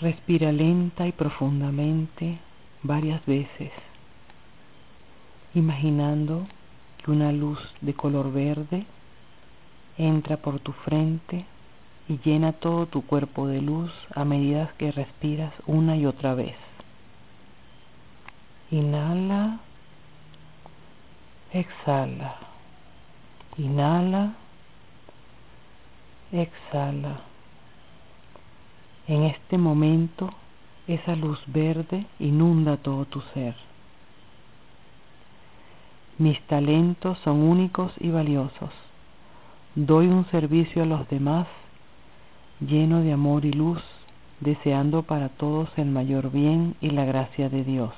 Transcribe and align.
Respira 0.00 0.52
lenta 0.52 1.08
y 1.08 1.12
profundamente 1.12 2.38
varias 2.84 3.24
veces, 3.26 3.72
imaginando 5.54 6.46
que 6.98 7.10
una 7.10 7.32
luz 7.32 7.58
de 7.80 7.94
color 7.94 8.32
verde 8.32 8.86
entra 9.96 10.36
por 10.36 10.60
tu 10.60 10.70
frente 10.72 11.44
y 12.08 12.18
llena 12.24 12.52
todo 12.52 12.86
tu 12.86 13.04
cuerpo 13.04 13.48
de 13.48 13.60
luz 13.60 13.92
a 14.14 14.24
medida 14.24 14.72
que 14.78 14.92
respiras 14.92 15.52
una 15.66 15.96
y 15.96 16.06
otra 16.06 16.34
vez. 16.34 16.54
Inhala, 18.70 19.58
exhala, 21.52 22.36
inhala, 23.56 24.34
exhala. 26.30 27.22
En 29.08 29.22
este 29.22 29.56
momento, 29.56 30.28
esa 30.86 31.16
luz 31.16 31.42
verde 31.46 32.04
inunda 32.18 32.76
todo 32.76 33.06
tu 33.06 33.22
ser. 33.32 33.56
Mis 36.18 36.38
talentos 36.42 37.18
son 37.20 37.42
únicos 37.42 37.90
y 38.00 38.10
valiosos. 38.10 38.70
Doy 39.74 40.08
un 40.08 40.26
servicio 40.26 40.82
a 40.82 40.86
los 40.86 41.08
demás 41.08 41.46
lleno 42.60 43.00
de 43.00 43.14
amor 43.14 43.46
y 43.46 43.52
luz, 43.52 43.82
deseando 44.40 45.02
para 45.04 45.30
todos 45.30 45.70
el 45.78 45.86
mayor 45.86 46.30
bien 46.30 46.74
y 46.82 46.90
la 46.90 47.06
gracia 47.06 47.48
de 47.48 47.64
Dios. 47.64 47.94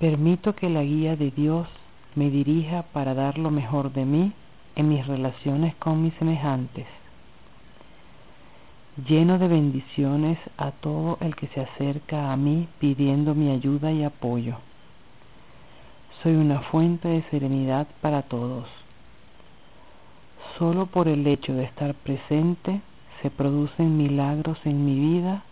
Permito 0.00 0.56
que 0.56 0.68
la 0.68 0.82
guía 0.82 1.14
de 1.14 1.30
Dios 1.30 1.68
me 2.16 2.28
dirija 2.28 2.82
para 2.92 3.14
dar 3.14 3.38
lo 3.38 3.52
mejor 3.52 3.92
de 3.92 4.04
mí 4.04 4.32
en 4.74 4.88
mis 4.88 5.06
relaciones 5.06 5.76
con 5.76 6.02
mis 6.02 6.14
semejantes 6.14 6.88
lleno 8.96 9.38
de 9.38 9.48
bendiciones 9.48 10.38
a 10.56 10.70
todo 10.70 11.18
el 11.20 11.34
que 11.34 11.48
se 11.48 11.60
acerca 11.60 12.32
a 12.32 12.36
mí 12.36 12.68
pidiendo 12.78 13.34
mi 13.34 13.50
ayuda 13.50 13.90
y 13.92 14.04
apoyo. 14.04 14.56
Soy 16.22 16.34
una 16.36 16.60
fuente 16.60 17.08
de 17.08 17.22
serenidad 17.30 17.86
para 18.00 18.22
todos. 18.22 18.68
Solo 20.58 20.86
por 20.86 21.08
el 21.08 21.26
hecho 21.26 21.52
de 21.54 21.64
estar 21.64 21.94
presente 21.94 22.80
se 23.20 23.30
producen 23.30 23.96
milagros 23.96 24.58
en 24.64 24.84
mi 24.84 24.94
vida 24.94 25.42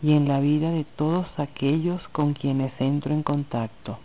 y 0.00 0.12
en 0.12 0.28
la 0.28 0.38
vida 0.38 0.70
de 0.70 0.84
todos 0.84 1.26
aquellos 1.36 2.06
con 2.08 2.34
quienes 2.34 2.72
entro 2.80 3.12
en 3.12 3.24
contacto. 3.24 3.98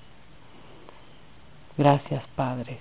Gracias, 1.77 2.23
Padre. 2.35 2.71